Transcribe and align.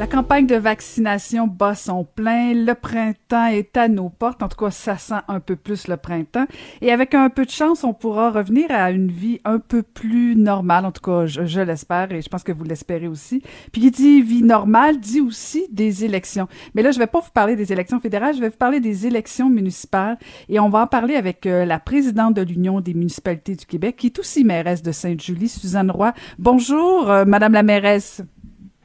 La 0.00 0.06
campagne 0.06 0.46
de 0.46 0.56
vaccination 0.56 1.46
bat 1.46 1.74
son 1.74 2.04
plein. 2.04 2.54
Le 2.54 2.74
printemps 2.74 3.48
est 3.48 3.76
à 3.76 3.86
nos 3.86 4.08
portes. 4.08 4.42
En 4.42 4.48
tout 4.48 4.56
cas, 4.56 4.70
ça 4.70 4.96
sent 4.96 5.20
un 5.28 5.40
peu 5.40 5.56
plus 5.56 5.88
le 5.88 5.98
printemps. 5.98 6.46
Et 6.80 6.90
avec 6.90 7.12
un 7.12 7.28
peu 7.28 7.44
de 7.44 7.50
chance, 7.50 7.84
on 7.84 7.92
pourra 7.92 8.30
revenir 8.30 8.70
à 8.70 8.92
une 8.92 9.10
vie 9.10 9.42
un 9.44 9.58
peu 9.58 9.82
plus 9.82 10.36
normale. 10.36 10.86
En 10.86 10.90
tout 10.90 11.02
cas, 11.02 11.26
je, 11.26 11.60
l'espère 11.60 12.10
et 12.12 12.22
je 12.22 12.30
pense 12.30 12.42
que 12.42 12.50
vous 12.50 12.64
l'espérez 12.64 13.08
aussi. 13.08 13.42
Puis 13.72 13.82
qui 13.82 13.90
dit 13.90 14.22
vie 14.22 14.42
normale 14.42 15.00
dit 15.00 15.20
aussi 15.20 15.66
des 15.70 16.02
élections. 16.02 16.48
Mais 16.74 16.80
là, 16.80 16.92
je 16.92 16.98
vais 16.98 17.06
pas 17.06 17.20
vous 17.20 17.32
parler 17.34 17.54
des 17.54 17.70
élections 17.70 18.00
fédérales, 18.00 18.34
je 18.34 18.40
vais 18.40 18.48
vous 18.48 18.56
parler 18.56 18.80
des 18.80 19.06
élections 19.06 19.50
municipales. 19.50 20.16
Et 20.48 20.58
on 20.60 20.70
va 20.70 20.80
en 20.84 20.86
parler 20.86 21.16
avec 21.16 21.44
euh, 21.44 21.66
la 21.66 21.78
présidente 21.78 22.32
de 22.32 22.40
l'Union 22.40 22.80
des 22.80 22.94
municipalités 22.94 23.54
du 23.54 23.66
Québec, 23.66 23.96
qui 23.98 24.06
est 24.06 24.18
aussi 24.18 24.44
mairesse 24.44 24.82
de 24.82 24.92
Sainte-Julie, 24.92 25.50
Suzanne 25.50 25.90
Roy. 25.90 26.14
Bonjour, 26.38 27.10
euh, 27.10 27.26
Madame 27.26 27.52
la 27.52 27.62
mairesse. 27.62 28.22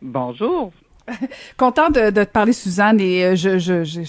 Bonjour. 0.02 0.73
Content 1.58 1.90
de, 1.90 2.09
de, 2.09 2.23
te 2.23 2.30
parler, 2.30 2.54
Suzanne, 2.54 3.00
et 3.00 3.23
euh, 3.23 3.36
je 3.36 3.59
je, 3.59 3.84
je, 3.84 4.02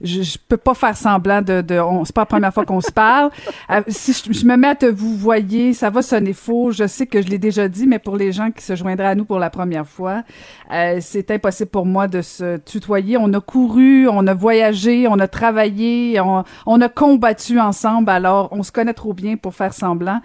je, 0.00 0.22
je, 0.22 0.38
peux 0.48 0.56
pas 0.56 0.74
faire 0.74 0.96
semblant 0.96 1.42
de... 1.42 1.60
de 1.62 1.80
c'est 2.04 2.14
pas 2.14 2.22
la 2.22 2.26
première 2.26 2.54
fois 2.54 2.64
qu'on 2.64 2.80
se 2.80 2.92
parle. 2.92 3.30
Euh, 3.70 3.80
si 3.88 4.12
je, 4.12 4.46
me 4.46 4.56
mets 4.56 4.68
à 4.68 4.74
te 4.74 4.84
vous 4.86 5.16
voyez, 5.16 5.72
ça 5.72 5.88
va 5.88 6.02
sonner 6.02 6.34
faux. 6.34 6.70
Je 6.70 6.86
sais 6.86 7.06
que 7.06 7.22
je 7.22 7.28
l'ai 7.28 7.38
déjà 7.38 7.66
dit, 7.66 7.86
mais 7.86 7.98
pour 7.98 8.16
les 8.16 8.30
gens 8.30 8.50
qui 8.50 8.62
se 8.62 8.76
joindraient 8.76 9.06
à 9.06 9.14
nous 9.14 9.24
pour 9.24 9.38
la 9.38 9.48
première 9.48 9.86
fois, 9.86 10.22
euh, 10.70 10.98
c'est 11.00 11.30
impossible 11.30 11.70
pour 11.70 11.86
moi 11.86 12.06
de 12.06 12.20
se 12.20 12.58
tutoyer. 12.58 13.16
On 13.16 13.32
a 13.32 13.40
couru, 13.40 14.06
on 14.08 14.26
a 14.26 14.34
voyagé, 14.34 15.08
on 15.08 15.18
a 15.18 15.28
travaillé, 15.28 16.20
on, 16.20 16.44
on 16.66 16.80
a 16.82 16.88
combattu 16.90 17.58
ensemble, 17.58 18.10
alors 18.10 18.48
on 18.52 18.62
se 18.62 18.70
connaît 18.70 18.92
trop 18.92 19.14
bien 19.14 19.36
pour 19.36 19.54
faire 19.54 19.72
semblant. 19.72 20.20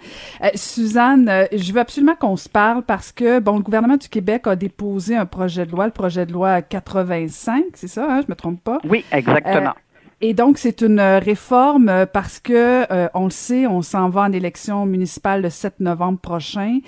Suzanne, 0.54 1.46
je 1.52 1.72
veux 1.72 1.80
absolument 1.80 2.14
qu'on 2.14 2.36
se 2.36 2.48
parle 2.48 2.82
parce 2.82 3.10
que, 3.10 3.38
bon, 3.38 3.56
le 3.56 3.62
gouvernement 3.62 3.96
du 3.96 4.08
Québec 4.08 4.46
a 4.46 4.54
déposé 4.54 5.16
un 5.16 5.26
projet 5.26 5.64
de 5.64 5.72
loi, 5.72 5.86
le 5.86 5.92
projet 5.92 6.19
de 6.26 6.32
loi 6.32 6.62
85, 6.62 7.64
c'est 7.74 7.88
ça, 7.88 8.06
hein, 8.08 8.20
je 8.22 8.30
me 8.30 8.34
trompe 8.34 8.62
pas? 8.62 8.78
Oui, 8.84 9.04
exactement. 9.12 9.70
Euh, 9.70 10.00
et 10.22 10.34
donc, 10.34 10.58
c'est 10.58 10.82
une 10.82 11.00
réforme 11.00 11.88
euh, 11.88 12.06
parce 12.06 12.40
que, 12.40 12.92
euh, 12.92 13.08
on 13.14 13.24
le 13.24 13.30
sait, 13.30 13.66
on 13.66 13.82
s'en 13.82 14.10
va 14.10 14.22
en 14.22 14.32
élection 14.32 14.84
municipale 14.86 15.42
le 15.42 15.50
7 15.50 15.80
novembre 15.80 16.18
prochain. 16.18 16.80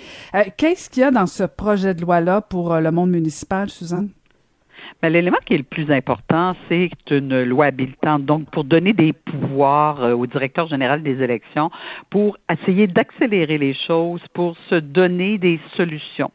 Qu'est-ce 0.57 0.89
qu'il 0.89 1.01
y 1.01 1.05
a 1.05 1.11
dans 1.11 1.25
ce 1.25 1.43
projet 1.43 1.93
de 1.93 2.01
loi-là 2.01 2.41
pour 2.41 2.75
le 2.75 2.91
monde 2.91 3.09
municipal, 3.09 3.69
Suzanne? 3.69 4.09
Ben, 5.01 5.09
l'élément 5.09 5.37
qui 5.45 5.53
est 5.53 5.57
le 5.57 5.63
plus 5.63 5.91
important, 5.91 6.55
c'est 6.69 6.89
une 7.11 7.43
loi 7.43 7.65
habilitante, 7.65 8.25
donc 8.25 8.49
pour 8.51 8.63
donner 8.63 8.93
des 8.93 9.13
pouvoirs 9.13 10.03
euh, 10.03 10.13
au 10.13 10.25
directeur 10.27 10.67
général 10.67 11.03
des 11.03 11.21
élections, 11.21 11.69
pour 12.09 12.37
essayer 12.51 12.87
d'accélérer 12.87 13.57
les 13.57 13.73
choses, 13.73 14.21
pour 14.33 14.57
se 14.69 14.75
donner 14.75 15.37
des 15.37 15.59
solutions. 15.75 16.31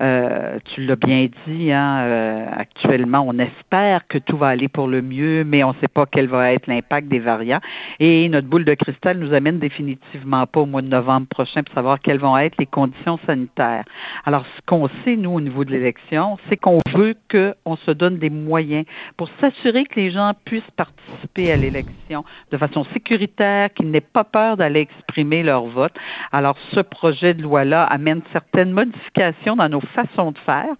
Euh, 0.00 0.58
tu 0.64 0.82
l'as 0.82 0.96
bien 0.96 1.28
dit, 1.46 1.72
hein, 1.72 1.98
euh, 2.00 2.46
actuellement, 2.56 3.24
on 3.26 3.38
espère 3.38 4.06
que 4.06 4.18
tout 4.18 4.36
va 4.36 4.48
aller 4.48 4.68
pour 4.68 4.88
le 4.88 5.02
mieux, 5.02 5.44
mais 5.44 5.64
on 5.64 5.70
ne 5.70 5.78
sait 5.80 5.88
pas 5.88 6.06
quel 6.06 6.28
va 6.28 6.52
être 6.52 6.66
l'impact 6.66 7.08
des 7.08 7.18
variants. 7.18 7.60
Et 8.00 8.28
notre 8.28 8.48
boule 8.48 8.64
de 8.64 8.74
cristal 8.74 9.18
nous 9.18 9.32
amène 9.32 9.58
définitivement 9.58 10.46
pas 10.46 10.60
au 10.60 10.66
mois 10.66 10.82
de 10.82 10.88
novembre 10.88 11.26
prochain 11.28 11.62
pour 11.62 11.74
savoir 11.74 12.00
quelles 12.00 12.18
vont 12.18 12.36
être 12.36 12.56
les 12.58 12.66
conditions 12.66 13.18
sanitaires. 13.26 13.84
Alors, 14.24 14.44
ce 14.56 14.62
qu'on 14.66 14.88
sait, 15.04 15.16
nous, 15.16 15.32
au 15.32 15.40
niveau 15.40 15.64
de 15.64 15.72
l'élection, 15.72 16.38
c'est 16.48 16.56
qu'on 16.56 16.80
veut 16.94 17.14
qu'on 17.30 17.76
se 17.86 17.90
donne 17.90 18.18
des 18.18 18.30
moyens 18.30 18.84
pour 19.16 19.28
s'assurer 19.40 19.84
que 19.84 19.98
les 19.98 20.10
gens 20.10 20.32
puissent 20.44 20.62
participer 20.76 21.52
à 21.52 21.56
l'élection 21.56 22.24
de 22.50 22.56
façon 22.56 22.84
sécuritaire, 22.92 23.72
qu'ils 23.72 23.90
n'aient 23.90 24.00
pas 24.00 24.24
peur 24.24 24.56
d'aller 24.56 24.80
exprimer 24.80 25.42
leur 25.42 25.64
vote. 25.66 25.92
Alors, 26.32 26.56
ce 26.72 26.80
projet 26.80 27.34
de 27.34 27.42
loi-là 27.42 27.84
amène 27.84 28.22
certaines 28.32 28.72
modifications 28.72 29.56
dans 29.56 29.68
nos 29.68 29.80
façons 29.80 30.32
de 30.32 30.38
faire. 30.38 30.74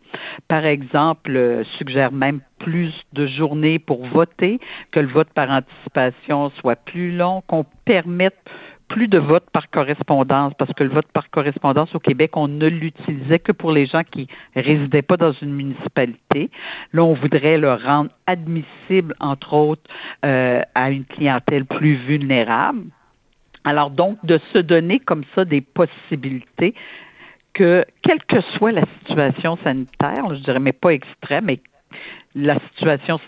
Par 0.48 0.64
exemple, 0.64 1.34
euh, 1.36 1.64
suggère 1.78 2.12
même 2.12 2.40
plus 2.58 2.92
de 3.12 3.26
journées 3.26 3.78
pour 3.78 4.04
voter, 4.04 4.58
que 4.90 5.00
le 5.00 5.08
vote 5.08 5.28
par 5.34 5.50
anticipation 5.50 6.50
soit 6.60 6.76
plus 6.76 7.16
long, 7.16 7.42
qu'on 7.46 7.64
permette 7.84 8.36
plus 8.88 9.08
de 9.08 9.18
votes 9.18 9.48
par 9.50 9.70
correspondance, 9.70 10.52
parce 10.58 10.72
que 10.72 10.82
le 10.82 10.90
vote 10.90 11.06
par 11.12 11.30
correspondance 11.30 11.94
au 11.94 12.00
Québec, 12.00 12.36
on 12.36 12.48
ne 12.48 12.66
l'utilisait 12.66 13.38
que 13.38 13.52
pour 13.52 13.72
les 13.72 13.86
gens 13.86 14.02
qui 14.02 14.28
résidaient 14.56 15.02
pas 15.02 15.16
dans 15.16 15.32
une 15.32 15.52
municipalité. 15.52 16.50
Là, 16.92 17.04
on 17.04 17.12
voudrait 17.12 17.58
le 17.58 17.72
rendre 17.72 18.10
admissible, 18.26 19.14
entre 19.20 19.54
autres, 19.54 19.82
euh, 20.24 20.62
à 20.74 20.90
une 20.90 21.04
clientèle 21.04 21.64
plus 21.64 21.94
vulnérable. 21.94 22.84
Alors 23.64 23.90
donc, 23.90 24.24
de 24.24 24.40
se 24.52 24.58
donner 24.58 24.98
comme 24.98 25.24
ça 25.34 25.44
des 25.44 25.60
possibilités 25.60 26.74
que, 27.52 27.84
quelle 28.02 28.22
que 28.24 28.40
soit 28.56 28.72
la 28.72 28.84
situation 28.98 29.58
sanitaire, 29.62 30.34
je 30.34 30.40
dirais 30.40 30.60
mais 30.60 30.72
pas 30.72 30.90
extrême, 30.90 31.46
mais 31.46 31.60
la 32.38 32.58
situation 32.70 33.20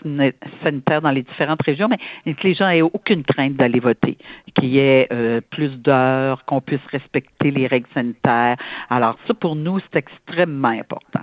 sanitaire 0.63 1.01
dans 1.01 1.11
les 1.11 1.23
différentes 1.23 1.61
régions, 1.61 1.89
mais 1.89 2.33
que 2.33 2.47
les 2.47 2.53
gens 2.53 2.69
aient 2.69 2.81
aucune 2.81 3.23
crainte 3.23 3.55
d'aller 3.55 3.79
voter, 3.79 4.17
qu'il 4.55 4.69
y 4.69 4.79
ait 4.79 5.07
euh, 5.11 5.41
plus 5.49 5.77
d'heures, 5.77 6.45
qu'on 6.45 6.61
puisse 6.61 6.85
respecter 6.91 7.51
les 7.51 7.67
règles 7.67 7.89
sanitaires. 7.93 8.57
Alors 8.89 9.17
ça, 9.27 9.33
pour 9.33 9.55
nous, 9.55 9.79
c'est 9.79 9.99
extrêmement 9.99 10.69
important. 10.69 11.21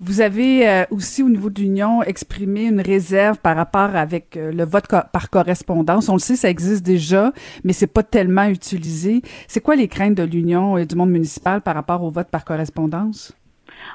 Vous 0.00 0.20
avez 0.20 0.68
euh, 0.68 0.84
aussi 0.90 1.22
au 1.22 1.28
niveau 1.28 1.50
de 1.50 1.60
l'Union 1.60 2.02
exprimé 2.02 2.66
une 2.66 2.80
réserve 2.80 3.38
par 3.38 3.56
rapport 3.56 3.94
avec 3.96 4.36
euh, 4.36 4.52
le 4.52 4.64
vote 4.64 4.86
par 4.88 5.30
correspondance. 5.30 6.08
On 6.08 6.14
le 6.14 6.18
sait, 6.18 6.36
ça 6.36 6.50
existe 6.50 6.84
déjà, 6.84 7.32
mais 7.62 7.72
c'est 7.72 7.86
pas 7.86 8.02
tellement 8.02 8.44
utilisé. 8.44 9.22
C'est 9.46 9.60
quoi 9.60 9.76
les 9.76 9.88
craintes 9.88 10.14
de 10.14 10.24
l'Union 10.24 10.76
et 10.78 10.86
du 10.86 10.96
monde 10.96 11.10
municipal 11.10 11.60
par 11.60 11.74
rapport 11.74 12.02
au 12.02 12.10
vote 12.10 12.28
par 12.28 12.44
correspondance? 12.44 13.34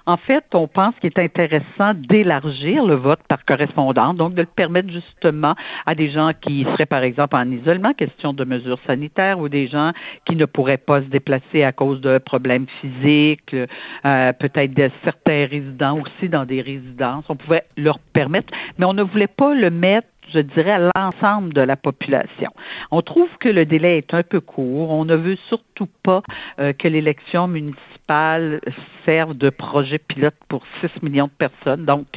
En 0.06 0.18
fait, 0.18 0.44
on 0.54 0.68
pense 0.68 0.96
qu'il 1.00 1.12
est 1.16 1.20
intéressant 1.20 1.94
d'élargir 1.94 2.86
le 2.86 2.96
vote 2.96 3.20
par 3.28 3.46
correspondance, 3.46 4.16
donc 4.16 4.34
de 4.34 4.42
le 4.42 4.48
permettre 4.48 4.90
justement 4.92 5.56
à 5.86 5.96
des 5.96 6.10
gens 6.10 6.32
qui 6.40 6.64
seraient, 6.64 6.86
par 6.86 7.04
exemple, 7.04 7.36
en 7.36 7.50
isolement, 7.52 7.94
question 7.94 8.34
de 8.34 8.44
mesures 8.44 8.80
sanitaires, 8.86 9.40
ou 9.40 9.50
des 9.50 9.68
gens 9.68 9.92
qui 10.26 10.36
ne 10.36 10.46
pourraient 10.46 10.78
pas 10.78 11.02
se 11.02 11.08
déplacer 11.08 11.64
à 11.64 11.72
cause 11.72 12.02
de 12.02 12.18
problèmes 12.18 12.68
physiques, 12.82 13.54
euh, 13.54 14.34
peut-être 14.34 14.74
de 14.74 14.90
certains 15.04 15.46
résidents 15.46 16.00
aussi 16.00 16.30
dans 16.30 16.46
des 16.46 16.62
résidences. 16.62 17.26
On 17.30 17.36
pouvait 17.36 17.64
leur 17.78 18.00
permettre, 18.00 18.54
mais 18.78 18.86
on 18.86 18.94
ne 18.94 19.04
voulait 19.04 19.28
pas 19.28 19.54
le 19.54 19.70
mettre 19.70 20.08
je 20.32 20.40
dirais, 20.40 20.72
à 20.72 20.92
l'ensemble 20.96 21.54
de 21.54 21.62
la 21.62 21.76
population. 21.76 22.52
On 22.92 23.02
trouve 23.02 23.30
que 23.40 23.50
le 23.50 23.66
délai 23.66 23.98
est 23.98 24.14
un 24.14 24.24
peu 24.24 24.40
court. 24.40 24.92
On 24.92 25.06
ne 25.06 25.16
veut 25.16 25.38
surtout 25.48 25.88
pas 26.04 26.22
euh, 26.60 26.74
que 26.74 26.88
l'élection 26.88 27.48
municipale 27.48 28.62
serve 29.06 29.36
de 29.36 29.50
projet 29.50 30.00
pilote 30.00 30.36
pour 30.48 30.64
6 30.82 31.04
millions 31.04 31.28
de 31.28 31.48
personnes, 31.48 31.86
donc 31.86 32.08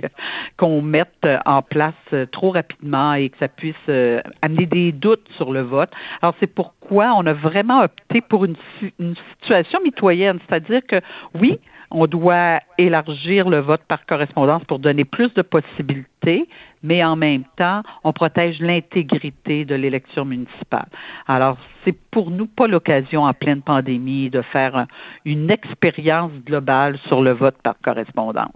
qu'on 0.56 0.82
mette 0.82 1.26
en 1.46 1.62
place 1.62 1.94
euh, 2.12 2.26
trop 2.26 2.50
rapidement 2.50 3.14
et 3.14 3.28
que 3.30 3.38
ça 3.38 3.48
puisse 3.48 3.74
euh, 3.88 4.20
amener 4.40 4.66
des 4.66 4.92
doutes 4.92 5.28
sur 5.36 5.52
le 5.52 5.60
vote. 5.60 5.90
Alors 6.20 6.34
c'est 6.40 6.52
pourquoi 6.52 7.12
on 7.16 7.26
a 7.26 7.32
vraiment 7.32 7.82
opté 7.82 8.20
pour 8.20 8.44
une, 8.44 8.56
une 8.98 9.14
situation 9.40 9.80
mitoyenne, 9.82 10.38
c'est-à-dire 10.48 10.80
que 10.86 11.00
oui, 11.34 11.58
on 11.92 12.06
doit 12.06 12.60
élargir 12.78 13.48
le 13.48 13.58
vote 13.58 13.82
par 13.86 14.06
correspondance 14.06 14.64
pour 14.64 14.78
donner 14.78 15.04
plus 15.04 15.32
de 15.34 15.42
possibilités, 15.42 16.48
mais 16.82 17.02
en 17.04 17.16
même 17.16 17.44
temps, 17.56 17.82
on 18.04 18.12
protège 18.12 18.60
l'intégrité 18.60 19.64
de 19.64 19.74
l'élection 19.74 20.24
municipale. 20.24 20.88
Alors, 21.26 21.56
c'est 21.84 21.96
pour 22.10 22.30
nous 22.30 22.46
pas 22.46 22.66
l'occasion 22.66 23.24
en 23.24 23.34
pleine 23.34 23.62
pandémie 23.62 24.30
de 24.30 24.42
faire 24.42 24.86
une 25.24 25.50
expérience 25.50 26.32
globale 26.44 26.98
sur 27.06 27.22
le 27.22 27.32
vote 27.32 27.56
par 27.62 27.74
correspondance. 27.82 28.50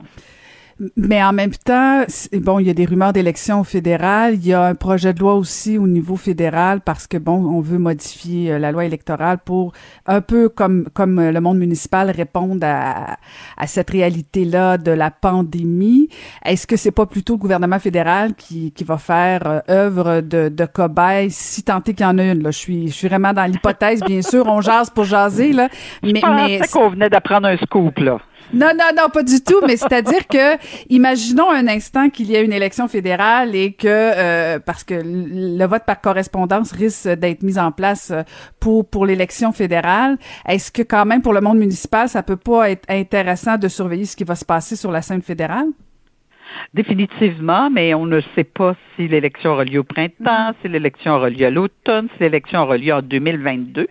Mais 0.97 1.23
en 1.23 1.33
même 1.33 1.53
temps, 1.53 2.05
bon, 2.35 2.59
il 2.59 2.67
y 2.67 2.71
a 2.71 2.75
des 2.75 2.85
rumeurs 2.85 3.15
d'élections 3.15 3.65
fédérales. 3.65 4.35
Il 4.35 4.47
y 4.47 4.53
a 4.53 4.63
un 4.67 4.75
projet 4.75 5.15
de 5.15 5.21
loi 5.21 5.35
aussi 5.35 5.79
au 5.79 5.87
niveau 5.87 6.17
fédéral 6.17 6.83
parce 6.83 7.07
que 7.07 7.17
bon, 7.17 7.47
on 7.47 7.61
veut 7.63 7.79
modifier 7.79 8.53
euh, 8.53 8.59
la 8.59 8.73
loi 8.73 8.85
électorale 8.85 9.39
pour 9.43 9.73
un 10.05 10.21
peu 10.21 10.51
comme 10.51 10.87
comme 10.93 11.19
euh, 11.19 11.33
le 11.33 11.41
monde 11.41 11.57
municipal 11.57 12.11
répondre 12.11 12.67
à, 12.67 13.17
à 13.57 13.67
cette 13.67 13.89
réalité-là 13.89 14.77
de 14.77 14.91
la 14.91 15.11
pandémie. 15.11 16.11
Est-ce 16.45 16.67
que 16.67 16.77
c'est 16.77 16.91
pas 16.91 17.07
plutôt 17.07 17.35
le 17.35 17.39
gouvernement 17.39 17.79
fédéral 17.79 18.35
qui, 18.35 18.73
qui 18.73 18.85
va 18.85 18.99
faire 18.99 19.47
euh, 19.47 19.61
œuvre 19.71 20.21
de, 20.21 20.51
de 20.51 20.65
cobaye 20.67 21.31
si 21.31 21.63
tant 21.63 21.79
est 21.79 21.95
qu'il 21.95 22.05
y 22.05 22.05
en 22.05 22.19
a 22.19 22.25
une 22.25 22.43
là 22.43 22.51
Je 22.51 22.59
suis 22.59 22.89
je 22.89 22.93
suis 22.93 23.09
vraiment 23.09 23.33
dans 23.33 23.47
l'hypothèse, 23.51 24.03
bien 24.03 24.21
sûr, 24.21 24.47
on 24.47 24.61
jase 24.61 24.91
pour 24.91 25.05
jaser 25.05 25.55
là. 25.55 25.71
Mais, 26.03 26.21
Je 26.21 26.59
mais 26.61 26.61
qu'on 26.71 26.91
venait 26.91 27.09
d'apprendre 27.09 27.49
un 27.49 27.57
scoop 27.57 27.99
là. 27.99 28.19
Non, 28.53 28.69
non, 28.79 28.91
non, 28.97 29.09
pas 29.09 29.23
du 29.23 29.41
tout. 29.41 29.61
Mais 29.67 29.77
c'est-à-dire 29.77 30.27
que, 30.29 30.57
imaginons 30.89 31.51
un 31.51 31.67
instant 31.69 32.11
qu'il 32.11 32.31
y 32.31 32.35
ait 32.37 32.45
une 32.45 32.53
élection 32.53 32.89
fédérale 32.89 33.55
et 33.55 33.73
que, 33.73 33.87
euh, 33.89 34.59
parce 34.59 34.85
que 34.85 34.95
le 34.95 35.67
vote 35.67 35.85
par 35.85 36.01
correspondance 36.01 36.73
risque 36.73 37.09
d'être 37.09 37.43
mis 37.43 37.59
en 37.59 37.73
place 37.73 38.11
euh, 38.11 38.23
pour 38.61 38.89
pour 38.89 39.07
l'élection 39.07 39.53
fédérale, 39.53 40.19
est-ce 40.47 40.71
que 40.71 40.83
quand 40.83 41.05
même 41.05 41.23
pour 41.23 41.33
le 41.33 41.41
monde 41.41 41.59
municipal, 41.59 42.09
ça 42.09 42.23
peut 42.23 42.37
pas 42.37 42.71
être 42.71 42.85
intéressant 42.89 43.57
de 43.57 43.69
surveiller 43.69 44.05
ce 44.05 44.17
qui 44.17 44.25
va 44.25 44.35
se 44.35 44.45
passer 44.45 44.77
sur 44.77 44.91
la 44.91 45.03
scène 45.03 45.23
fédérale? 45.23 45.69
Définitivement, 46.75 47.71
mais 47.71 47.95
on 47.95 48.07
ne 48.07 48.21
sait 48.35 48.45
pas 48.45 48.75
si 48.95 49.09
l'élection 49.09 49.53
aura 49.53 49.65
lieu 49.65 49.81
au 49.81 49.85
printemps, 49.85 50.53
si 50.63 50.69
l'élection 50.69 51.15
aura 51.15 51.31
lieu 51.31 51.47
à 51.47 51.51
l'automne, 51.51 52.09
si 52.15 52.21
l'élection 52.21 52.63
aura 52.63 52.77
lieu 52.77 52.93
en 52.93 53.03
2022. 53.03 53.87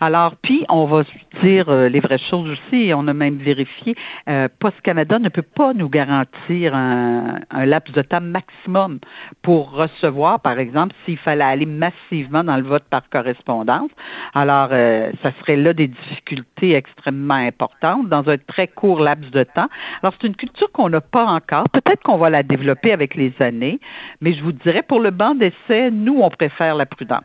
Alors, 0.00 0.36
puis, 0.36 0.64
on 0.68 0.86
va 0.86 1.02
dire 1.42 1.68
euh, 1.68 1.88
les 1.88 2.00
vraies 2.00 2.18
choses 2.18 2.50
aussi. 2.50 2.92
On 2.94 3.06
a 3.08 3.14
même 3.14 3.36
vérifié, 3.36 3.94
euh, 4.28 4.48
Post 4.58 4.80
Canada 4.82 5.18
ne 5.18 5.28
peut 5.28 5.42
pas 5.42 5.72
nous 5.74 5.88
garantir 5.88 6.74
un, 6.74 7.40
laps 7.64 7.94
de 7.94 8.02
temps 8.02 8.20
maximum 8.20 8.98
pour 9.42 9.72
recevoir, 9.72 10.40
par 10.40 10.58
exemple, 10.58 10.94
s'il 11.04 11.18
fallait 11.18 11.44
aller 11.44 11.66
massivement 11.66 12.44
dans 12.44 12.56
le 12.56 12.62
vote 12.62 12.84
par 12.90 13.08
correspondance. 13.10 13.90
Alors, 14.34 14.68
euh, 14.72 15.10
ça 15.22 15.32
serait 15.40 15.56
là 15.56 15.72
des 15.72 15.88
difficultés 15.88 16.74
extrêmement 16.74 17.34
importantes 17.34 18.08
dans 18.08 18.28
un 18.28 18.38
très 18.38 18.68
court 18.68 19.00
laps 19.00 19.30
de 19.30 19.44
temps. 19.44 19.68
Alors, 20.02 20.14
c'est 20.20 20.26
une 20.26 20.36
culture 20.36 20.70
qu'on 20.72 20.88
n'a 20.88 21.00
pas 21.00 21.26
encore. 21.26 21.68
Peut-être 21.70 21.99
qu'on 22.04 22.18
va 22.18 22.30
la 22.30 22.42
développer 22.42 22.92
avec 22.92 23.14
les 23.14 23.32
années, 23.40 23.80
mais 24.20 24.32
je 24.32 24.42
vous 24.42 24.52
dirais, 24.52 24.82
pour 24.82 25.00
le 25.00 25.10
banc 25.10 25.34
d'essai, 25.34 25.90
nous, 25.90 26.20
on 26.20 26.30
préfère 26.30 26.74
la 26.74 26.86
prudence. 26.86 27.24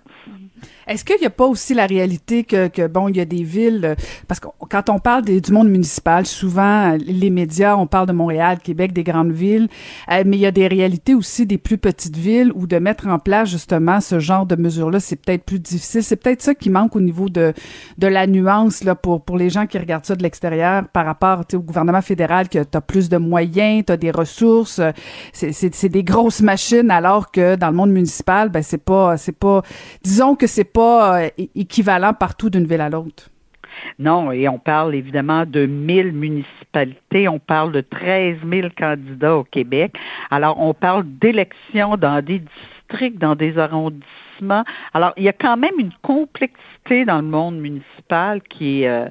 Est-ce 0.88 1.04
qu'il 1.04 1.18
n'y 1.20 1.26
a 1.26 1.32
pas 1.32 1.46
aussi 1.46 1.74
la 1.74 1.88
réalité 1.88 2.44
que, 2.44 2.68
que, 2.68 2.88
bon, 2.88 3.08
il 3.08 3.18
y 3.18 3.20
a 3.20 3.26
des 3.26 3.44
villes, 3.44 3.82
euh, 3.84 3.96
parce 4.28 4.40
que 4.40 4.48
quand 4.70 4.90
on 4.90 5.00
parle 5.00 5.24
du 5.26 5.52
monde 5.52 5.70
municipal, 5.70 6.26
souvent, 6.26 6.94
euh, 6.94 6.98
les 6.98 7.30
médias, 7.30 7.76
on 7.76 7.88
parle 7.88 8.08
de 8.08 8.14
Montréal, 8.14 8.60
Québec, 8.64 8.94
des 8.94 9.04
grandes 9.04 9.32
villes, 9.32 9.68
euh, 10.12 10.24
mais 10.26 10.38
il 10.38 10.42
y 10.42 10.46
a 10.46 10.52
des 10.52 10.68
réalités 10.68 11.16
aussi 11.16 11.46
des 11.46 11.58
plus 11.58 11.78
petites 11.78 12.18
villes 12.18 12.52
où 12.54 12.68
de 12.68 12.78
mettre 12.78 13.08
en 13.08 13.20
place 13.20 13.50
justement 13.50 14.00
ce 14.00 14.20
genre 14.20 14.46
de 14.46 14.56
mesures-là, 14.56 15.00
c'est 15.00 15.16
peut-être 15.16 15.44
plus 15.44 15.60
difficile. 15.60 16.04
C'est 16.04 16.16
peut-être 16.16 16.42
ça 16.42 16.54
qui 16.54 16.70
manque 16.70 16.96
au 16.96 17.02
niveau 17.02 17.30
de, 17.30 17.54
de 17.98 18.08
la 18.08 18.28
nuance 18.28 18.84
là, 18.84 18.96
pour, 18.96 19.24
pour 19.24 19.38
les 19.38 19.50
gens 19.50 19.66
qui 19.66 19.78
regardent 19.78 20.06
ça 20.06 20.16
de 20.16 20.24
l'extérieur 20.24 20.88
par 20.94 21.06
rapport 21.06 21.42
au 21.54 21.60
gouvernement 21.60 22.02
fédéral, 22.02 22.50
que 22.50 22.60
tu 22.60 22.78
as 22.78 22.82
plus 22.82 23.10
de 23.10 23.18
moyens, 23.18 23.86
tu 23.88 23.92
as 23.92 23.98
des 23.98 24.12
ressources, 24.12 24.82
c'est 25.34 25.90
des 25.90 26.04
grosses 26.04 26.42
machines, 26.42 26.92
alors 26.92 27.32
que 27.32 27.56
dans 27.56 27.70
le 27.70 27.76
monde 27.76 27.92
municipal, 27.92 28.50
ben 28.50 28.62
c'est 28.62 28.84
pas, 28.84 29.18
c'est 29.18 29.32
pas, 29.32 29.62
disons 30.04 30.36
que 30.36 30.48
c'est 30.56 30.64
pas 30.64 31.24
euh, 31.24 31.30
équivalent 31.54 32.14
partout 32.14 32.50
d'une 32.50 32.66
ville 32.66 32.80
à 32.80 32.90
l'autre. 32.90 33.30
Non, 34.00 34.32
et 34.32 34.48
on 34.48 34.58
parle 34.58 34.96
évidemment 34.96 35.46
de 35.46 35.66
1000 35.66 36.14
municipalités, 36.14 37.28
on 37.28 37.40
parle 37.40 37.74
de 37.74 37.82
13 37.82 38.38
000 38.50 38.70
candidats 38.78 39.36
au 39.36 39.44
Québec. 39.44 39.98
Alors, 40.32 40.58
on 40.62 40.74
parle 40.74 41.04
d'élections 41.06 41.98
dans 41.98 42.24
des 42.24 42.40
districts, 42.40 43.20
dans 43.20 43.36
des 43.36 43.58
arrondissements. 43.58 44.64
Alors, 44.94 45.12
il 45.18 45.24
y 45.24 45.30
a 45.30 45.34
quand 45.34 45.58
même 45.58 45.78
une 45.78 45.92
complexité 46.02 47.04
dans 47.04 47.18
le 47.18 47.28
monde 47.28 47.60
municipal 47.60 48.42
qui 48.44 48.84
est, 48.84 48.88
euh, 48.88 49.10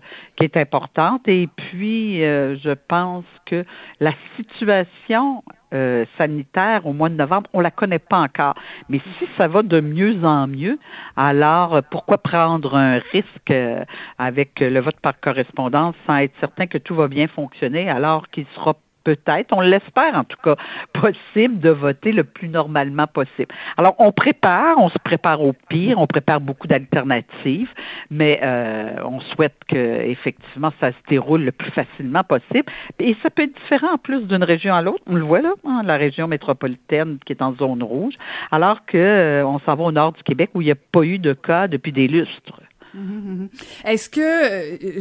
importante. 0.55 1.29
Et 1.29 1.47
puis, 1.57 2.25
euh, 2.25 2.57
je 2.57 2.71
pense 2.71 3.25
que 3.45 3.67
la 4.01 4.13
situation 4.37 5.43
euh, 5.75 6.05
sanitaire 6.19 6.87
au 6.87 6.93
mois 6.93 7.09
de 7.09 7.17
novembre, 7.17 7.51
on 7.53 7.61
la 7.61 7.71
connaît 7.71 7.99
pas 7.99 8.21
encore. 8.21 8.55
Mais 8.89 9.01
si 9.19 9.27
ça 9.37 9.49
va 9.49 9.63
de 9.63 9.81
mieux 9.81 10.25
en 10.25 10.47
mieux, 10.47 10.79
alors 11.17 11.75
euh, 11.75 11.81
pourquoi 11.91 12.19
prendre 12.19 12.77
un 12.77 12.99
risque 13.13 13.51
euh, 13.51 13.85
avec 14.19 14.61
le 14.61 14.81
vote 14.81 15.01
par 15.01 15.19
correspondance 15.21 15.95
sans 16.07 16.19
être 16.19 16.35
certain 16.41 16.67
que 16.67 16.79
tout 16.79 16.95
va 16.95 17.09
bien 17.09 17.27
fonctionner 17.27 17.91
alors 17.91 18.29
qu'il 18.29 18.47
sera 18.55 18.75
peut-être, 19.05 19.53
on 19.53 19.61
l'espère 19.61 20.15
en 20.15 20.25
tout 20.25 20.39
cas, 20.43 20.57
possible 20.93 21.61
de 21.61 21.71
voter 21.71 22.13
le 22.13 22.25
plus 22.25 22.49
normalement 22.49 23.07
possible. 23.07 23.55
Alors, 23.77 23.95
on 23.99 24.13
prépare, 24.13 24.79
on 24.79 24.89
se 24.89 24.99
prépare 24.99 25.41
au 25.43 25.53
pire, 25.69 25.99
on 25.99 26.07
prépare 26.07 26.41
beaucoup 26.41 26.67
d'alternatives, 26.67 27.71
mais 28.11 28.41
euh, 28.43 28.97
on 29.05 29.21
souhaite 29.21 29.57
que 29.69 30.03
effectivement 30.03 30.73
ça 30.81 30.91
se 30.91 30.97
déroule 31.09 31.43
le 31.43 31.53
plus 31.53 31.71
facilement 31.71 32.25
possible. 32.25 32.65
Et 32.99 33.17
ça 33.23 33.31
peut 33.31 33.43
être 33.43 33.55
différent 33.55 33.95
en 33.95 33.99
plus 33.99 34.23
d'une 34.27 34.45
région 34.45 34.75
à 34.75 34.83
l'autre. 34.83 35.03
On 35.07 35.15
le 35.15 35.25
voit 35.25 35.41
là, 35.41 35.53
hein, 35.65 35.83
la 35.85 35.97
région 35.97 36.27
métropolitaine 36.27 37.19
qui 37.25 37.33
est 37.33 37.43
en 37.43 37.55
zone 37.55 37.83
rouge, 37.83 38.15
alors 38.51 38.85
que 38.87 38.99
euh, 38.99 39.47
on 39.47 39.59
s'en 39.61 39.77
va 39.77 39.85
au 39.85 39.93
nord 39.93 40.13
du 40.13 40.23
Québec 40.23 40.51
où 40.55 40.63
il 40.63 40.67
n'y 40.67 40.73
a 40.73 40.77
pas 40.77 41.03
eu 41.03 41.19
de 41.19 41.33
cas 41.33 41.69
depuis 41.69 41.93
des 41.93 42.09
lustres. 42.09 42.61
Mmh, 42.95 43.01
mmh, 43.01 43.43
mmh. 43.43 43.49
Est-ce 43.87 44.09
que 44.09 44.21
euh, 44.21 45.01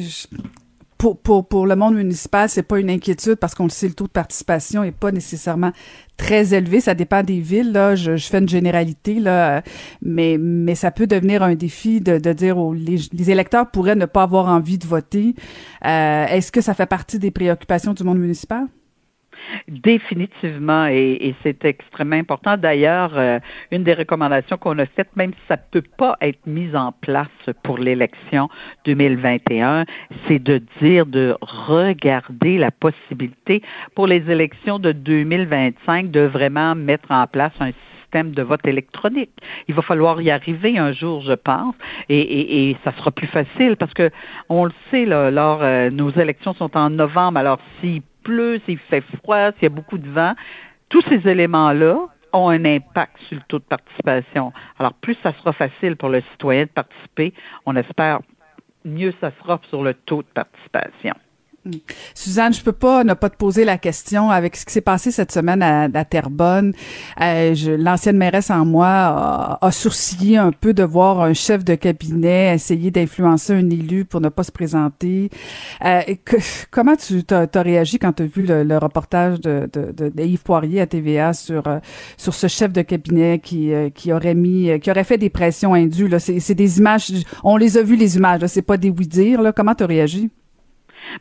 pour, 1.04 1.18
pour, 1.18 1.46
pour 1.46 1.68
le 1.68 1.76
monde 1.76 1.96
municipal, 1.96 2.48
c'est 2.48 2.64
pas 2.64 2.80
une 2.80 2.90
inquiétude 2.90 3.36
parce 3.36 3.54
qu'on 3.56 3.66
le 3.66 3.70
sait, 3.70 3.90
le 3.90 3.94
taux 3.94 4.06
de 4.06 4.10
participation 4.10 4.86
est 4.86 4.94
pas 4.94 5.12
nécessairement 5.12 5.74
très 6.16 6.54
élevé. 6.54 6.80
Ça 6.80 6.96
dépend 6.96 7.24
des 7.24 7.42
villes. 7.42 7.74
Là, 7.74 7.94
je, 7.96 8.16
je 8.16 8.26
fais 8.28 8.40
une 8.40 8.48
généralité 8.48 9.16
là, 9.20 9.64
mais 10.02 10.38
mais 10.40 10.76
ça 10.76 10.92
peut 10.92 11.06
devenir 11.06 11.44
un 11.44 11.56
défi 11.56 12.00
de, 12.00 12.20
de 12.20 12.32
dire 12.32 12.58
aux 12.58 12.72
les, 12.74 13.02
les, 13.12 13.32
électeurs 13.32 13.70
pourraient 13.70 13.98
ne 13.98 14.06
pas 14.06 14.24
avoir 14.24 14.48
envie 14.48 14.78
de 14.78 14.88
voter. 14.88 15.36
Euh, 15.86 16.26
Est-ce 16.28 16.54
que 16.54 16.62
ça 16.62 16.74
fait 16.74 16.86
partie 16.86 17.20
des 17.20 17.32
préoccupations 17.32 17.94
du 17.94 18.06
monde 18.06 18.20
municipal? 18.20 18.68
Définitivement, 19.68 20.88
et, 20.88 21.36
c'est 21.44 21.66
extrêmement 21.66 22.16
important. 22.16 22.58
D'ailleurs, 22.58 23.12
euh, 23.16 23.40
une 23.72 23.84
des 23.84 23.94
recommandations 23.94 24.58
qu'on 24.58 24.78
a 24.80 24.86
faites, 24.86 25.16
même 25.16 25.32
si 25.32 25.40
ça 25.48 25.56
ne 25.56 25.80
peut 25.80 25.88
pas 25.98 26.18
être 26.22 26.46
mis 26.46 26.76
en 26.76 26.92
place 26.92 27.28
pour 27.64 27.78
l'élection 27.78 28.50
2021, 28.86 29.86
c'est 30.28 30.40
de 30.40 30.62
dire 30.82 31.06
de 31.06 31.36
regarder 31.42 32.58
la 32.58 32.72
possibilité 32.72 33.62
pour 33.96 34.08
les 34.08 34.30
élections 34.30 34.80
de 34.80 34.92
2025 34.92 36.12
de 36.12 36.22
vraiment 36.22 36.76
mettre 36.76 37.12
en 37.12 37.28
place 37.28 37.54
un 37.60 37.72
système 38.02 38.32
de 38.32 38.42
vote 38.44 38.66
électronique. 38.66 39.32
Il 39.68 39.74
va 39.76 39.82
falloir 39.82 40.22
y 40.22 40.30
arriver 40.30 40.78
un 40.78 40.92
jour, 40.92 41.22
je 41.22 41.34
pense, 41.34 41.76
et, 42.10 42.70
et, 42.70 42.78
ça 42.84 42.92
sera 42.98 43.12
plus 43.12 43.28
facile 43.28 43.76
parce 43.78 43.94
que 43.94 44.10
on 44.50 44.66
le 44.66 44.72
sait, 44.92 45.06
là, 45.06 45.32
lors, 45.32 45.64
euh, 45.64 45.90
nos 45.90 46.12
élections 46.12 46.54
sont 46.54 46.76
en 46.78 46.90
novembre, 46.90 47.40
alors 47.40 47.60
si 47.82 48.04
pleut, 48.24 48.60
s'il 48.66 48.80
fait 48.80 49.04
froid, 49.18 49.52
s'il 49.54 49.64
y 49.64 49.66
a 49.66 49.70
beaucoup 49.70 49.98
de 49.98 50.10
vent, 50.10 50.34
tous 50.90 51.02
ces 51.10 51.28
éléments-là 51.28 51.98
ont 52.34 52.50
un 52.50 52.66
impact 52.66 53.18
sur 53.28 53.38
le 53.38 53.44
taux 53.48 53.60
de 53.60 53.64
participation. 53.64 54.52
Alors, 54.80 54.94
plus 54.94 55.16
ça 55.22 55.34
sera 55.34 55.54
facile 55.54 55.96
pour 55.96 56.10
le 56.10 56.22
citoyen 56.32 56.64
de 56.64 56.70
participer, 56.70 57.34
on 57.66 57.76
espère 57.76 58.20
mieux 58.86 59.14
ça 59.22 59.32
sera 59.40 59.60
sur 59.70 59.84
le 59.84 59.94
taux 59.94 60.24
de 60.24 60.28
participation. 60.28 61.16
Mm. 61.66 61.72
Suzanne, 62.14 62.54
je 62.54 62.62
peux 62.62 62.72
pas 62.74 63.04
ne 63.04 63.14
pas 63.14 63.30
te 63.30 63.38
poser 63.38 63.64
la 63.64 63.78
question 63.78 64.30
avec 64.30 64.56
ce 64.56 64.66
qui 64.66 64.74
s'est 64.74 64.82
passé 64.82 65.12
cette 65.12 65.32
semaine 65.32 65.62
à, 65.62 65.84
à 65.94 66.06
Terrebonne. 66.06 66.74
Euh, 67.22 67.56
L'ancienne 67.78 68.18
mairesse 68.18 68.50
en 68.50 68.66
moi 68.66 68.88
a, 68.88 69.58
a, 69.62 69.72
sourcillé 69.72 70.38
un 70.38 70.52
peu 70.52 70.74
de 70.74 70.84
voir 70.84 71.22
un 71.22 71.34
chef 71.34 71.64
de 71.64 71.76
cabinet 71.76 72.54
essayer 72.54 72.92
d'influencer 72.92 73.54
un 73.54 73.70
élu 73.70 74.06
pour 74.06 74.22
ne 74.22 74.30
pas 74.30 74.44
se 74.44 74.52
présenter. 74.52 75.30
Euh, 75.84 76.02
que, 76.26 76.38
comment 76.72 76.96
tu 76.96 77.24
as, 77.30 77.62
réagi 77.62 78.00
quand 78.00 78.14
tu 78.14 78.24
as 78.24 78.26
vu 78.26 78.44
le, 78.44 78.78
reportage 78.78 79.40
de, 79.40 79.70
de, 79.74 80.12
Yves 80.22 80.44
Poirier 80.44 80.82
à 80.82 80.88
TVA 80.88 81.34
sur 81.34 81.68
euh, 81.68 81.80
sur 82.18 82.34
ce 82.34 82.48
chef 82.48 82.74
de 82.74 82.82
cabinet 82.82 83.40
qui 83.40 83.74
euh, 83.74 83.90
qui 83.90 84.12
aurait 84.12 84.36
mis 84.36 84.80
qui 84.80 84.92
aurait 84.92 85.04
fait 85.04 85.18
des 85.18 85.30
pressions 85.30 85.74
indues 85.74 86.10
C'est 86.20 86.56
des 86.56 86.80
images, 86.80 87.12
on 87.44 87.58
les 87.58 87.78
a 87.78 87.84
vues 87.84 87.96
les 87.96 88.18
images. 88.18 88.42
C'est 88.48 88.62
pas 88.62 88.78
des 88.78 88.90
oui 88.90 89.08
dire 89.08 89.42
là. 89.42 89.52
Comment 89.52 89.76
tu 89.76 89.84
as 89.84 89.88
réagi? 89.88 90.30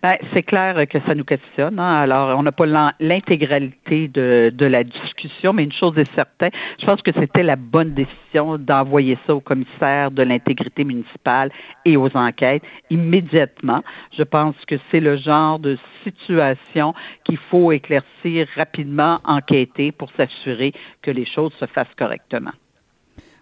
Ben, 0.02 0.16
c'est 0.32 0.42
clair 0.42 0.86
que 0.88 0.98
ça 1.06 1.14
nous 1.14 1.24
questionne. 1.24 1.78
Hein. 1.78 2.00
Alors, 2.02 2.38
on 2.38 2.42
n'a 2.42 2.52
pas 2.52 2.66
l'intégralité 3.00 4.08
de, 4.08 4.52
de, 4.54 4.66
la 4.66 4.84
discussion, 4.84 5.52
mais 5.52 5.64
une 5.64 5.72
chose 5.72 5.96
est 5.98 6.12
certaine, 6.14 6.50
je 6.80 6.86
pense 6.86 7.02
que 7.02 7.12
c'était 7.12 7.42
la 7.42 7.56
bonne 7.56 7.94
décision 7.94 8.58
d'envoyer 8.58 9.18
ça 9.26 9.34
au 9.34 9.40
commissaire 9.40 10.10
de 10.10 10.22
l'intégrité 10.22 10.84
municipale 10.84 11.50
et 11.84 11.96
aux 11.96 12.14
enquêtes 12.16 12.62
immédiatement. 12.90 13.82
Je 14.16 14.22
pense 14.22 14.56
que 14.66 14.76
c'est 14.90 15.00
le 15.00 15.16
genre 15.16 15.58
de 15.58 15.76
situation 16.04 16.94
qu'il 17.24 17.38
faut 17.38 17.72
éclaircir 17.72 18.46
rapidement, 18.56 19.20
enquêter 19.24 19.92
pour 19.92 20.10
s'assurer 20.12 20.72
que 21.02 21.10
les 21.10 21.26
choses 21.26 21.52
se 21.54 21.66
fassent 21.66 21.94
correctement. 21.96 22.52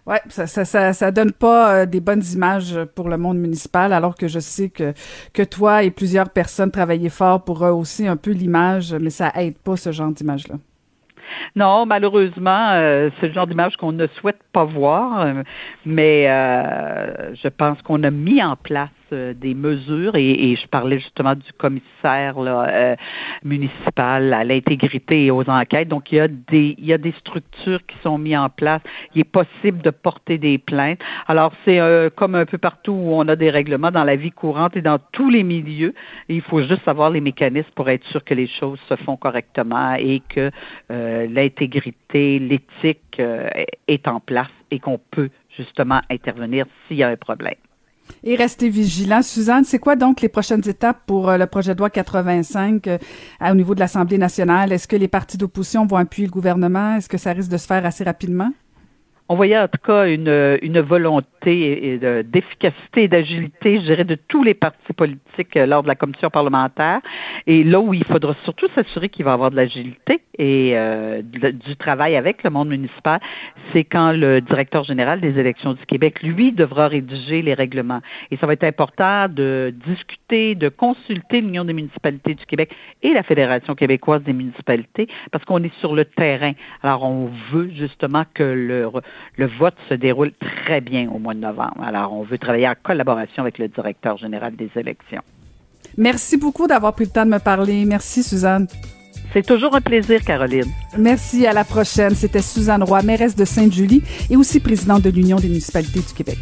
Ouais, 0.07 0.19
ça, 0.29 0.47
ça, 0.47 0.65
ça, 0.65 0.93
ça, 0.93 1.11
donne 1.11 1.31
pas 1.31 1.81
euh, 1.81 1.85
des 1.85 1.99
bonnes 1.99 2.23
images 2.33 2.77
pour 2.95 3.07
le 3.07 3.17
monde 3.17 3.37
municipal, 3.37 3.93
alors 3.93 4.15
que 4.15 4.27
je 4.27 4.39
sais 4.39 4.69
que 4.69 4.93
que 5.33 5.43
toi 5.43 5.83
et 5.83 5.91
plusieurs 5.91 6.29
personnes 6.31 6.71
travaillaient 6.71 7.09
fort 7.09 7.43
pour 7.43 7.59
rehausser 7.59 8.07
un 8.07 8.17
peu 8.17 8.31
l'image, 8.31 8.93
mais 8.93 9.11
ça 9.11 9.31
aide 9.35 9.57
pas 9.59 9.77
ce 9.77 9.91
genre 9.91 10.11
d'image-là. 10.11 10.55
Non, 11.55 11.85
malheureusement, 11.85 12.71
euh, 12.71 13.09
c'est 13.19 13.27
le 13.27 13.33
genre 13.33 13.47
d'image 13.47 13.77
qu'on 13.77 13.91
ne 13.91 14.07
souhaite 14.07 14.41
pas 14.53 14.63
voir, 14.63 15.21
euh, 15.21 15.43
mais 15.85 16.29
euh, 16.29 17.35
je 17.35 17.47
pense 17.47 17.81
qu'on 17.81 18.03
a 18.03 18.11
mis 18.11 18.41
en 18.43 18.55
place 18.55 18.89
des 19.11 19.53
mesures 19.53 20.15
et, 20.15 20.51
et, 20.51 20.55
je 20.55 20.67
parlais 20.67 20.99
justement 20.99 21.35
du 21.35 21.51
commissaire 21.57 22.35
euh, 22.37 22.95
municipal 23.43 24.33
à 24.33 24.43
l'intégrité 24.43 25.25
et 25.25 25.31
aux 25.31 25.49
enquêtes. 25.49 25.87
Donc 25.87 26.11
il 26.11 26.15
y 26.15 26.19
a 26.19 26.27
des 26.27 26.75
il 26.77 26.85
y 26.85 26.93
a 26.93 26.97
des 26.97 27.11
structures 27.13 27.85
qui 27.85 27.97
sont 28.03 28.17
mises 28.17 28.37
en 28.37 28.49
place. 28.49 28.81
Il 29.15 29.21
est 29.21 29.23
possible 29.23 29.81
de 29.81 29.89
porter 29.89 30.37
des 30.37 30.57
plaintes. 30.57 30.99
Alors 31.27 31.51
c'est 31.65 31.79
comme 32.15 32.35
un 32.35 32.45
peu 32.45 32.57
partout 32.57 32.91
où 32.93 33.13
on 33.13 33.27
a 33.27 33.35
des 33.35 33.49
règlements 33.49 33.91
dans 33.91 34.03
la 34.03 34.15
vie 34.15 34.31
courante 34.31 34.75
et 34.77 34.81
dans 34.81 34.99
tous 35.11 35.29
les 35.29 35.43
milieux. 35.43 35.93
il 36.29 36.41
faut 36.41 36.61
juste 36.61 36.83
savoir 36.85 37.09
les 37.09 37.21
mécanismes 37.21 37.71
pour 37.75 37.89
être 37.89 38.05
sûr 38.07 38.23
que 38.23 38.33
les 38.33 38.47
choses 38.47 38.79
se 38.87 38.95
font 38.95 39.17
correctement 39.17 39.95
et 39.95 40.21
que 40.29 40.51
l'intégrité, 40.89 42.39
l'éthique 42.39 43.21
est 43.87 44.07
en 44.07 44.19
place 44.19 44.51
et 44.71 44.79
qu'on 44.79 44.99
peut 45.11 45.29
justement 45.57 46.01
intervenir 46.09 46.65
s'il 46.87 46.97
y 46.97 47.03
a 47.03 47.09
un 47.09 47.17
problème. 47.17 47.55
Et 48.23 48.35
restez 48.35 48.69
vigilants. 48.69 49.23
Suzanne, 49.23 49.63
c'est 49.63 49.79
quoi 49.79 49.95
donc 49.95 50.21
les 50.21 50.29
prochaines 50.29 50.67
étapes 50.67 50.99
pour 51.07 51.29
euh, 51.29 51.37
le 51.37 51.47
projet 51.47 51.73
de 51.73 51.79
loi 51.79 51.89
85 51.89 52.87
euh, 52.87 52.97
au 53.41 53.55
niveau 53.55 53.73
de 53.73 53.79
l'Assemblée 53.79 54.19
nationale? 54.19 54.71
Est-ce 54.71 54.87
que 54.87 54.95
les 54.95 55.07
partis 55.07 55.37
d'opposition 55.37 55.87
vont 55.87 55.97
appuyer 55.97 56.27
le 56.27 56.31
gouvernement? 56.31 56.97
Est-ce 56.97 57.09
que 57.09 57.17
ça 57.17 57.33
risque 57.33 57.49
de 57.49 57.57
se 57.57 57.65
faire 57.65 57.85
assez 57.85 58.03
rapidement? 58.03 58.51
on 59.31 59.35
voyait 59.35 59.57
en 59.57 59.69
tout 59.69 59.79
cas 59.81 60.07
une, 60.07 60.59
une 60.61 60.81
volonté 60.81 61.40
d'efficacité 61.43 63.03
et 63.03 63.07
d'agilité, 63.07 63.77
je 63.77 63.85
dirais, 63.85 64.03
de 64.03 64.15
tous 64.15 64.43
les 64.43 64.53
partis 64.53 64.93
politiques 64.93 65.57
euh, 65.57 65.65
lors 65.65 65.83
de 65.83 65.87
la 65.87 65.95
commission 65.95 66.29
parlementaire. 66.29 67.01
Et 67.47 67.63
là 67.63 67.79
où 67.79 67.93
il 67.93 68.03
faudra 68.05 68.35
surtout 68.43 68.67
s'assurer 68.75 69.09
qu'il 69.09 69.25
va 69.25 69.31
y 69.31 69.33
avoir 69.33 69.51
de 69.51 69.55
l'agilité 69.55 70.21
et 70.37 70.71
euh, 70.75 71.21
du 71.21 71.75
travail 71.75 72.15
avec 72.15 72.43
le 72.43 72.49
monde 72.49 72.69
municipal, 72.69 73.19
c'est 73.71 73.83
quand 73.83 74.11
le 74.11 74.41
directeur 74.41 74.83
général 74.83 75.21
des 75.21 75.37
élections 75.39 75.73
du 75.73 75.85
Québec, 75.85 76.21
lui, 76.23 76.51
devra 76.51 76.87
rédiger 76.87 77.41
les 77.41 77.53
règlements. 77.53 78.01
Et 78.31 78.37
ça 78.37 78.47
va 78.47 78.53
être 78.53 78.63
important 78.63 79.27
de 79.29 79.73
discuter, 79.85 80.55
de 80.55 80.69
consulter 80.69 81.41
l'Union 81.41 81.65
des 81.65 81.73
municipalités 81.73 82.35
du 82.35 82.45
Québec 82.45 82.73
et 83.01 83.13
la 83.13 83.23
Fédération 83.23 83.75
québécoise 83.75 84.23
des 84.23 84.33
municipalités, 84.33 85.07
parce 85.31 85.45
qu'on 85.45 85.63
est 85.63 85.73
sur 85.79 85.95
le 85.95 86.05
terrain. 86.05 86.53
Alors, 86.83 87.03
on 87.03 87.29
veut 87.51 87.69
justement 87.75 88.23
que 88.33 88.43
le 88.43 89.47
vote 89.59 89.75
se 89.89 89.93
déroule 89.93 90.31
très 90.39 90.81
bien 90.81 91.09
au 91.09 91.19
mois 91.31 91.33
de 91.33 91.39
novembre. 91.39 91.83
Alors, 91.83 92.13
on 92.13 92.23
veut 92.23 92.37
travailler 92.37 92.67
en 92.67 92.75
collaboration 92.81 93.43
avec 93.43 93.57
le 93.57 93.67
directeur 93.67 94.17
général 94.17 94.55
des 94.55 94.69
élections. 94.75 95.21
Merci 95.97 96.37
beaucoup 96.37 96.67
d'avoir 96.67 96.93
pris 96.93 97.05
le 97.05 97.11
temps 97.11 97.25
de 97.25 97.31
me 97.31 97.39
parler. 97.39 97.85
Merci, 97.85 98.23
Suzanne. 98.23 98.67
C'est 99.33 99.45
toujours 99.45 99.75
un 99.75 99.81
plaisir, 99.81 100.23
Caroline. 100.23 100.71
Merci, 100.97 101.45
à 101.47 101.53
la 101.53 101.63
prochaine. 101.63 102.15
C'était 102.15 102.41
Suzanne 102.41 102.83
Roy, 102.83 103.01
mairesse 103.03 103.35
de 103.35 103.45
Sainte-Julie 103.45 104.03
et 104.29 104.35
aussi 104.35 104.59
présidente 104.59 105.03
de 105.03 105.09
l'Union 105.09 105.37
des 105.37 105.47
municipalités 105.47 106.01
du 106.01 106.13
Québec. 106.13 106.37